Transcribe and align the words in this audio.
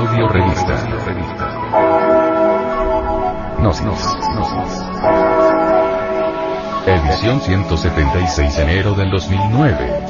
Audio 0.00 0.28
revista. 0.28 0.74
Gnosis. 3.58 3.84
Edición 6.86 7.38
176 7.42 8.58
enero 8.60 8.94
del 8.94 9.10
2009. 9.10 10.02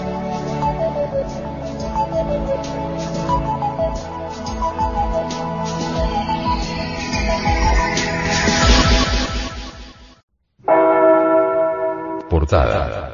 Portada. 12.30 13.10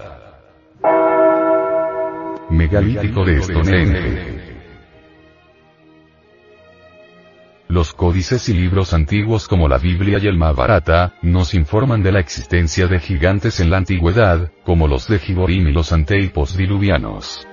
Megalítico 2.51 3.25
de 3.25 3.43
Stonehenge. 3.43 4.56
Los 7.77 7.93
códices 7.93 8.49
y 8.49 8.55
libros 8.55 8.95
antiguos 8.95 9.49
como 9.49 9.69
la 9.69 9.77
Biblia 9.77 10.19
y 10.19 10.27
el 10.27 10.39
Mahabharata, 10.39 11.13
nos 11.21 11.53
informan 11.53 12.03
de 12.03 12.11
la 12.11 12.21
existencia 12.21 12.87
de 12.87 12.99
gigantes 12.99 13.61
en 13.61 13.69
la 13.69 13.77
antigüedad, 13.77 14.51
como 14.65 14.89
los 14.89 15.09
de 15.09 15.19
Giborim 15.19 15.69
y 15.69 15.73
los 15.73 15.93
anteipos 15.93 16.57
diluvianos. 16.57 17.47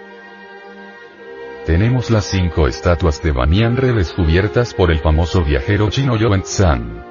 Tenemos 1.66 2.10
las 2.10 2.24
cinco 2.24 2.70
estatuas 2.70 3.22
de 3.22 3.34
Banyan 3.34 3.76
redescubiertas 3.76 4.74
por 4.74 4.92
el 4.92 5.00
famoso 5.00 5.44
viajero 5.44 5.90
chino 5.90 6.16
Yuan 6.16 6.44
Tsan. 6.44 7.03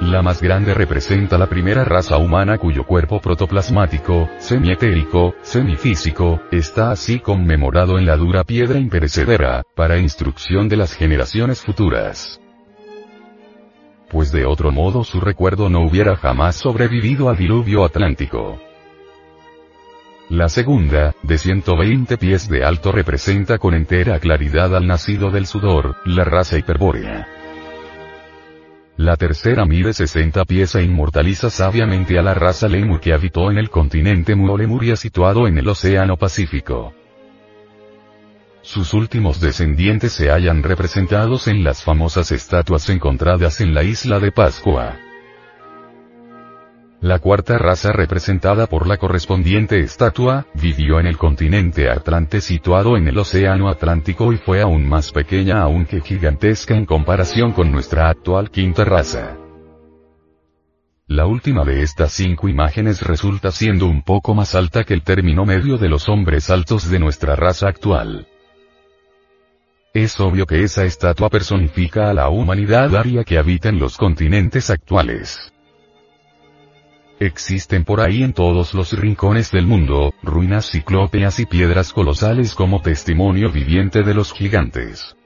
La 0.00 0.22
más 0.22 0.40
grande 0.40 0.74
representa 0.74 1.36
la 1.38 1.48
primera 1.48 1.84
raza 1.84 2.18
humana 2.18 2.56
cuyo 2.56 2.84
cuerpo 2.84 3.20
protoplasmático, 3.20 4.30
semietérico, 4.38 5.34
semifísico, 5.42 6.40
está 6.52 6.92
así 6.92 7.18
conmemorado 7.18 7.98
en 7.98 8.06
la 8.06 8.16
dura 8.16 8.44
piedra 8.44 8.78
imperecedera, 8.78 9.64
para 9.74 9.98
instrucción 9.98 10.68
de 10.68 10.76
las 10.76 10.94
generaciones 10.94 11.62
futuras. 11.62 12.40
Pues 14.08 14.30
de 14.30 14.46
otro 14.46 14.70
modo 14.70 15.02
su 15.02 15.20
recuerdo 15.20 15.68
no 15.68 15.80
hubiera 15.80 16.14
jamás 16.16 16.54
sobrevivido 16.54 17.28
al 17.28 17.36
diluvio 17.36 17.84
atlántico. 17.84 18.60
La 20.30 20.48
segunda, 20.48 21.14
de 21.24 21.38
120 21.38 22.18
pies 22.18 22.48
de 22.48 22.62
alto 22.62 22.92
representa 22.92 23.58
con 23.58 23.74
entera 23.74 24.20
claridad 24.20 24.76
al 24.76 24.86
nacido 24.86 25.30
del 25.30 25.46
sudor, 25.46 25.96
la 26.04 26.22
raza 26.22 26.56
hiperbórea. 26.56 27.37
La 28.98 29.16
tercera 29.16 29.64
mide 29.64 29.92
60 29.92 30.44
pies 30.44 30.74
e 30.74 30.82
inmortaliza 30.82 31.50
sabiamente 31.50 32.18
a 32.18 32.22
la 32.22 32.34
raza 32.34 32.66
Lemur 32.66 32.98
que 32.98 33.12
habitó 33.12 33.48
en 33.48 33.56
el 33.56 33.70
continente 33.70 34.34
Muolemuria 34.34 34.96
situado 34.96 35.46
en 35.46 35.56
el 35.56 35.68
Océano 35.68 36.16
Pacífico. 36.16 36.92
Sus 38.60 38.94
últimos 38.94 39.40
descendientes 39.40 40.12
se 40.14 40.32
hallan 40.32 40.64
representados 40.64 41.46
en 41.46 41.62
las 41.62 41.84
famosas 41.84 42.32
estatuas 42.32 42.90
encontradas 42.90 43.60
en 43.60 43.72
la 43.72 43.84
isla 43.84 44.18
de 44.18 44.32
Pascua. 44.32 44.98
La 47.00 47.20
cuarta 47.20 47.58
raza 47.58 47.92
representada 47.92 48.66
por 48.66 48.88
la 48.88 48.96
correspondiente 48.96 49.78
estatua, 49.78 50.46
vivió 50.54 50.98
en 50.98 51.06
el 51.06 51.16
continente 51.16 51.88
Atlante 51.88 52.40
situado 52.40 52.96
en 52.96 53.06
el 53.06 53.16
Océano 53.18 53.68
Atlántico 53.68 54.32
y 54.32 54.36
fue 54.36 54.60
aún 54.60 54.88
más 54.88 55.12
pequeña 55.12 55.62
aunque 55.62 56.00
gigantesca 56.00 56.74
en 56.74 56.86
comparación 56.86 57.52
con 57.52 57.70
nuestra 57.70 58.08
actual 58.08 58.50
quinta 58.50 58.84
raza. 58.84 59.36
La 61.06 61.26
última 61.26 61.64
de 61.64 61.82
estas 61.82 62.12
cinco 62.12 62.48
imágenes 62.48 63.00
resulta 63.02 63.52
siendo 63.52 63.86
un 63.86 64.02
poco 64.02 64.34
más 64.34 64.56
alta 64.56 64.82
que 64.82 64.92
el 64.92 65.02
término 65.02 65.46
medio 65.46 65.78
de 65.78 65.88
los 65.88 66.08
hombres 66.08 66.50
altos 66.50 66.90
de 66.90 66.98
nuestra 66.98 67.36
raza 67.36 67.68
actual. 67.68 68.26
Es 69.94 70.18
obvio 70.18 70.46
que 70.46 70.64
esa 70.64 70.84
estatua 70.84 71.30
personifica 71.30 72.10
a 72.10 72.12
la 72.12 72.28
humanidad 72.28 72.94
aria 72.96 73.22
que 73.22 73.38
habita 73.38 73.68
en 73.68 73.78
los 73.78 73.96
continentes 73.96 74.68
actuales. 74.68 75.52
Existen 77.20 77.84
por 77.84 78.00
ahí 78.00 78.22
en 78.22 78.32
todos 78.32 78.74
los 78.74 78.92
rincones 78.92 79.50
del 79.50 79.66
mundo, 79.66 80.14
ruinas 80.22 80.66
ciclópeas 80.66 81.40
y 81.40 81.46
piedras 81.46 81.92
colosales 81.92 82.54
como 82.54 82.80
testimonio 82.80 83.50
viviente 83.50 84.04
de 84.04 84.14
los 84.14 84.32
gigantes. 84.32 85.16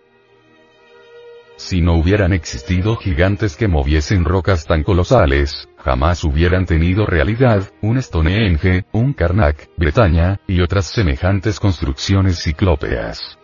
Si 1.57 1.83
no 1.83 1.95
hubieran 1.97 2.33
existido 2.33 2.97
gigantes 2.97 3.57
que 3.57 3.69
moviesen 3.69 4.25
rocas 4.25 4.65
tan 4.65 4.83
colosales, 4.83 5.69
jamás 5.77 6.25
hubieran 6.25 6.65
tenido 6.65 7.05
realidad, 7.05 7.71
un 7.83 8.01
Stonehenge, 8.01 8.87
un 8.93 9.13
Karnak, 9.13 9.69
Bretaña, 9.77 10.41
y 10.49 10.63
otras 10.63 10.87
semejantes 10.87 11.61
construcciones 11.61 12.43
ciclópeas. 12.43 13.39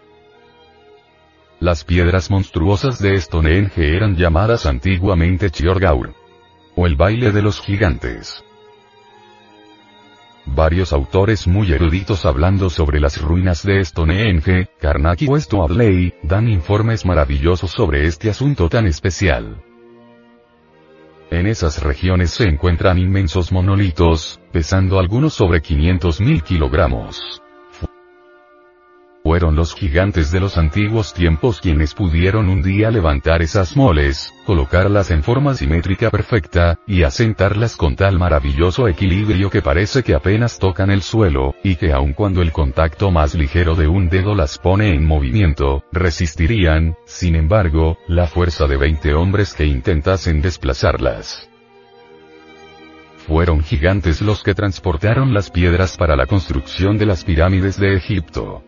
Las 1.61 1.85
piedras 1.85 2.31
monstruosas 2.31 2.99
de 2.99 3.21
Stonehenge 3.21 3.95
eran 3.95 4.17
llamadas 4.17 4.65
antiguamente 4.65 5.51
Chiorgaur 5.51 6.18
o 6.79 6.87
el 6.87 6.95
baile 6.95 7.33
de 7.33 7.43
los 7.43 7.61
gigantes. 7.61 8.45
Varios 10.47 10.93
autores 10.93 11.49
muy 11.49 11.73
eruditos 11.73 12.25
hablando 12.25 12.71
sobre 12.71 13.01
las 13.01 13.21
ruinas 13.21 13.65
de 13.65 13.85
Stonehenge, 13.85 14.71
Karnak 14.81 15.23
y 15.23 15.27
West 15.27 15.53
Abley, 15.55 16.15
dan 16.23 16.49
informes 16.49 17.05
maravillosos 17.05 17.73
sobre 17.73 18.07
este 18.07 18.31
asunto 18.31 18.69
tan 18.69 18.87
especial. 18.87 19.61
En 21.33 21.49
esas 21.49 21.83
regiones 21.83 22.31
se 22.31 22.45
encuentran 22.45 22.97
inmensos 22.97 23.51
monolitos, 23.51 24.41
pesando 24.53 25.01
algunos 25.01 25.35
sobre 25.35 25.61
500.000 25.61 26.43
kilogramos. 26.45 27.43
Fueron 29.29 29.57
los 29.57 29.75
gigantes 29.75 30.31
de 30.31 30.41
los 30.41 30.57
antiguos 30.57 31.13
tiempos 31.13 31.61
quienes 31.61 31.93
pudieron 31.93 32.49
un 32.49 32.63
día 32.63 32.91
levantar 32.91 33.43
esas 33.43 33.77
moles, 33.77 34.33
colocarlas 34.47 35.11
en 35.11 35.23
forma 35.23 35.53
simétrica 35.53 36.11
perfecta, 36.11 36.79
y 36.87 37.03
asentarlas 37.03 37.77
con 37.77 37.95
tal 37.95 38.19
maravilloso 38.19 38.89
equilibrio 38.89 39.51
que 39.51 39.61
parece 39.61 40.03
que 40.03 40.15
apenas 40.15 40.59
tocan 40.59 40.91
el 40.91 41.03
suelo, 41.03 41.55
y 41.63 41.77
que 41.77 41.93
aun 41.93 42.15
cuando 42.15 42.41
el 42.41 42.53
contacto 42.53 43.11
más 43.11 43.35
ligero 43.35 43.75
de 43.75 43.87
un 43.87 44.09
dedo 44.09 44.35
las 44.35 44.57
pone 44.57 44.95
en 44.95 45.05
movimiento, 45.05 45.85
resistirían, 45.93 46.97
sin 47.05 47.37
embargo, 47.37 47.99
la 48.09 48.29
fuerza 48.29 48.67
de 48.67 48.79
20 48.79 49.13
hombres 49.13 49.53
que 49.53 49.67
intentasen 49.67 50.41
desplazarlas. 50.41 51.51
Fueron 53.27 53.63
gigantes 53.63 54.23
los 54.23 54.43
que 54.43 54.55
transportaron 54.55 55.35
las 55.35 55.51
piedras 55.51 55.99
para 55.99 56.17
la 56.17 56.25
construcción 56.25 56.97
de 56.97 57.05
las 57.05 57.25
pirámides 57.25 57.79
de 57.79 57.95
Egipto. 57.95 58.65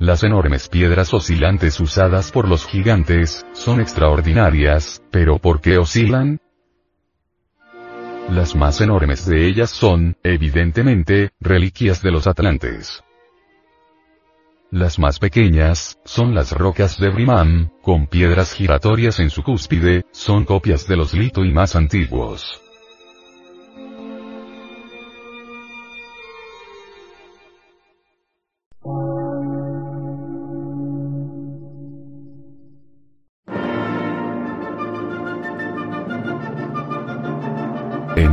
Las 0.00 0.24
enormes 0.24 0.70
piedras 0.70 1.12
oscilantes 1.12 1.78
usadas 1.78 2.32
por 2.32 2.48
los 2.48 2.66
gigantes, 2.66 3.44
son 3.52 3.82
extraordinarias, 3.82 5.02
pero 5.10 5.36
¿por 5.38 5.60
qué 5.60 5.76
oscilan? 5.76 6.40
Las 8.30 8.56
más 8.56 8.80
enormes 8.80 9.26
de 9.26 9.46
ellas 9.46 9.68
son, 9.68 10.16
evidentemente, 10.22 11.32
reliquias 11.38 12.00
de 12.00 12.12
los 12.12 12.26
atlantes. 12.26 13.04
Las 14.70 14.98
más 14.98 15.18
pequeñas, 15.18 15.98
son 16.06 16.34
las 16.34 16.52
rocas 16.52 16.98
de 16.98 17.10
Brimam, 17.10 17.68
con 17.82 18.06
piedras 18.06 18.54
giratorias 18.54 19.20
en 19.20 19.28
su 19.28 19.42
cúspide, 19.42 20.06
son 20.12 20.46
copias 20.46 20.88
de 20.88 20.96
los 20.96 21.12
lito 21.12 21.44
y 21.44 21.52
más 21.52 21.76
antiguos. 21.76 22.69